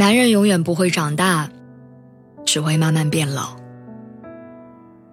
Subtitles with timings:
[0.00, 1.50] 男人永远不会长大，
[2.46, 3.54] 只会慢慢变老。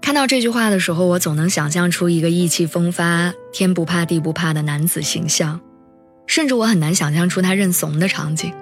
[0.00, 5.60] 看到这句话的时候，我总能想象出一个意气风发、天不怕地不怕的男子形象，
[6.28, 8.54] 甚至我很难想象出他认怂的场景。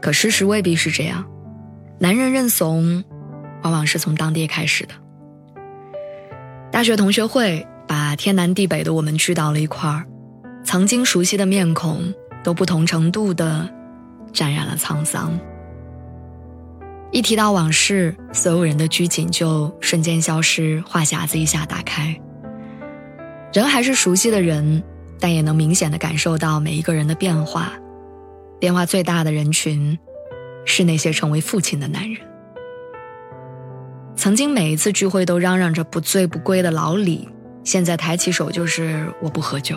[0.00, 1.26] 可事实未必是这样，
[1.98, 3.04] 男人认怂，
[3.62, 4.94] 往往是从当爹开始的。
[6.72, 10.06] 大学同学会把天南地北的我们聚到了一块儿，
[10.64, 13.68] 曾经熟悉的面孔，都不同程度的。
[14.32, 15.38] 沾染了沧桑。
[17.12, 22.16] 一提到往事，所有人的拘谨就瞬间消失，话匣子一下打开。
[23.52, 24.80] 人还是熟悉的人，
[25.18, 27.72] 但也能明显的感受到每一个人的变化。
[28.60, 29.98] 变化最大的人群，
[30.64, 32.20] 是那些成为父亲的男人。
[34.14, 37.28] 曾经每一次聚会都嚷嚷着不醉不归的老李，
[37.64, 39.76] 现在抬起手就是我不喝酒。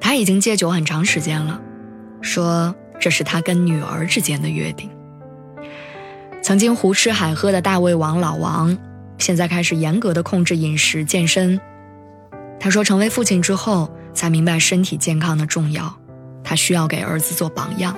[0.00, 1.60] 他已经戒酒很长时间了，
[2.20, 2.74] 说。
[2.98, 4.90] 这是他跟女儿之间的约定。
[6.42, 8.76] 曾经胡吃海喝的大胃王老王，
[9.18, 11.60] 现在开始严格的控制饮食、健身。
[12.60, 15.92] 他说，成为父亲之后才明白身体健康的重要，
[16.44, 17.96] 他需要给儿子做榜样。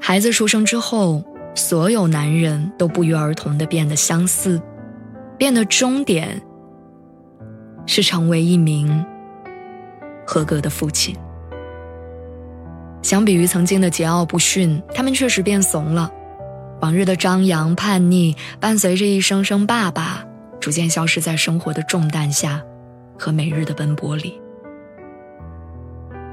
[0.00, 4.60] 孩子出生之后，所有男人都不约而同的变得相似，
[5.36, 6.40] 变得终点
[7.86, 9.04] 是成为一名
[10.26, 11.16] 合格的父亲。
[13.02, 16.10] 相比于曾经的桀骜不驯，他们确实变怂了。
[16.80, 20.24] 往日的张扬叛逆，伴随着一声声“爸爸”，
[20.60, 22.62] 逐渐消失在生活的重担下，
[23.18, 24.40] 和每日的奔波里。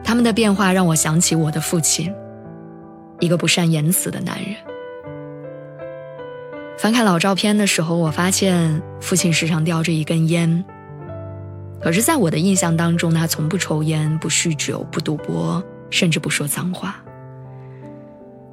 [0.03, 2.13] 他们的变化让我想起我的父亲，
[3.19, 4.55] 一个不善言辞的男人。
[6.77, 10.63] 翻看老照片的时候，我发现父亲时常叼着一根烟。
[11.81, 15.63] 可是，在我的印象当中，他从不抽烟，不酗酒，不赌博。
[15.89, 17.03] 甚至不说脏话。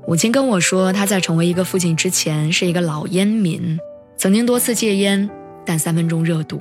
[0.06, 3.78] 母亲跟我说，他在成为一个父亲之前是一个老烟民，
[4.16, 5.30] 曾经多次戒烟，
[5.64, 6.60] 但三分钟热度，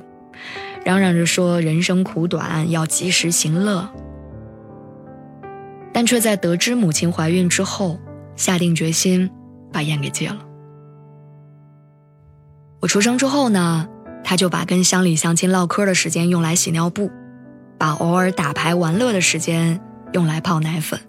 [0.84, 3.88] 嚷嚷着说人生苦短，要及时行乐，
[5.92, 7.98] 但却在得知母亲怀孕之后，
[8.36, 9.28] 下定决心
[9.72, 10.38] 把烟给戒了。
[12.80, 13.88] 我出生之后呢，
[14.22, 17.10] 他就把跟乡里乡亲唠嗑的时间用来洗尿布，
[17.76, 19.80] 把偶尔打牌玩乐的时间。
[20.12, 21.00] 用来泡奶粉。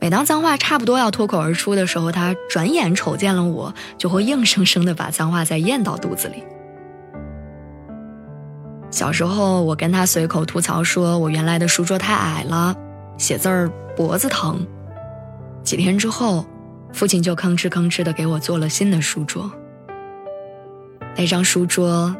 [0.00, 6.42] 每当脏话差不多要脱口而出的时候，他转眼瞅见了我，就会硬生生的把脏话再咽到肚子里。
[8.90, 12.74] 小时候，我跟他随口吐槽说，我原来的书桌太矮了，
[13.18, 14.66] 写字儿脖子疼。
[15.62, 16.46] 几天之后，
[16.94, 19.52] 父亲就吭哧吭哧的给我做了新的书桌。
[21.14, 22.16] 那张书桌，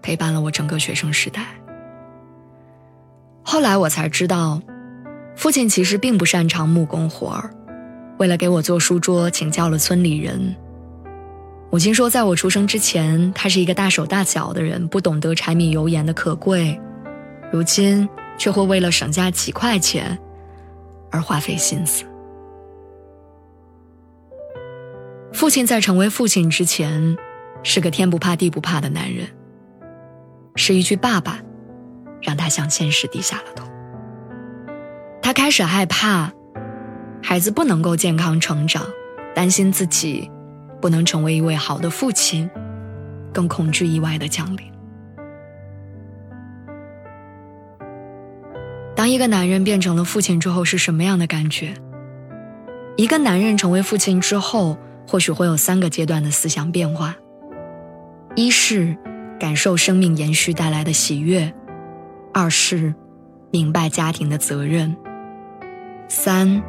[0.00, 1.44] 陪伴了我整个学生时代。
[3.42, 4.62] 后来我才知道。
[5.40, 7.50] 父亲其实并不擅长木工活儿，
[8.18, 10.54] 为了给我做书桌，请教了村里人。
[11.70, 16.78] 母亲说，在我出生之前，他是一个大手大脚的人，不懂得柴米油盐的可贵，
[17.50, 18.06] 如今
[18.36, 20.18] 却会为了省下几块钱
[21.10, 22.04] 而花费心思。
[25.32, 27.16] 父亲在成为父亲之前，
[27.62, 29.26] 是个天不怕地不怕的男人，
[30.54, 31.40] 是一句“爸爸”，
[32.20, 33.64] 让他向现实低下了头。
[35.30, 36.32] 他开始害怕，
[37.22, 38.84] 孩子不能够健康成长，
[39.32, 40.28] 担心自己
[40.80, 42.50] 不能成为一位好的父亲，
[43.32, 44.72] 更恐惧意外的降临。
[48.96, 51.74] 当一个男人变成了父亲之后，是什么样的感觉？
[52.96, 57.14] 一个男人成为父亲之后，或许会有三个阶段的思想变化：
[58.34, 58.96] 一是
[59.38, 61.52] 感受生命延续带来的喜悦；
[62.34, 62.92] 二是
[63.52, 64.96] 明白家庭的责任。
[66.10, 66.60] 三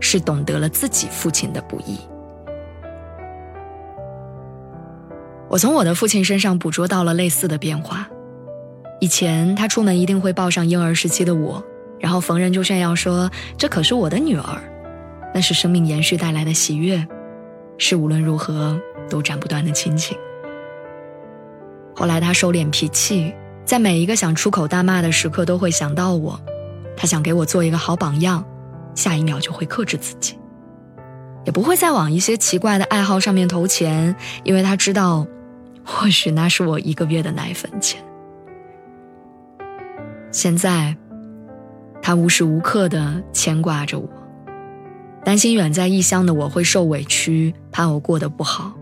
[0.00, 1.98] 是懂得了自己父亲的不易。
[5.50, 8.08] 我从我的父亲身上捕捉到了类似的变化。
[9.00, 11.62] 以前他出门一定会抱上婴儿时期的我，
[12.00, 14.58] 然后逢人就炫耀说：“这可是我的女儿。”
[15.34, 17.06] 那是生命延续带来的喜悦，
[17.76, 20.16] 是无论如何都斩不断的亲情。
[21.94, 26.40] 后来他收敛脾气，在每一个想出口大骂的时刻都会想到我，
[27.02, 28.44] 他想给我做一个好榜样，
[28.94, 30.38] 下一秒就会克制自己，
[31.44, 34.14] 也不会再往一些奇怪的爱好上面投钱，
[34.44, 35.26] 因为他知道，
[35.84, 38.00] 或许那是我一个月的奶粉钱。
[40.30, 40.96] 现在，
[42.00, 44.08] 他无时无刻的牵挂着我，
[45.24, 48.72] 担心远在异乡的我会受委屈，怕我过得不好。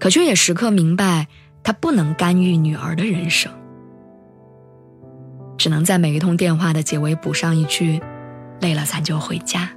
[0.00, 1.28] 可却也时刻明白，
[1.62, 3.52] 他不能干预女儿的人生，
[5.66, 8.00] 只能在每一通电话的结尾补上一句
[8.62, 9.68] ：“累了咱就回家。”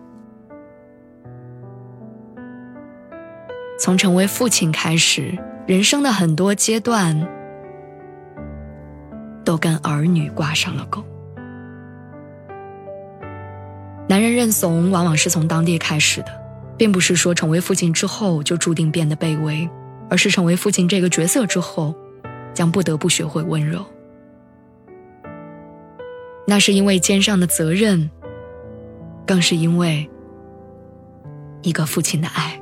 [3.82, 7.28] 从成为父亲开始，人生的很多阶段。
[9.44, 11.04] 都跟儿女挂上了钩。
[14.08, 16.28] 男人认怂，往往是从当爹开始的，
[16.78, 19.68] 并不是说成为父亲之后就注定变得卑微，
[20.08, 21.96] 而是成为父亲这个角色之后，
[22.54, 23.84] 将不得不学会温柔。
[26.50, 28.10] 那是因为肩上的责任，
[29.28, 30.10] 更是因为
[31.62, 32.59] 一个父亲的爱。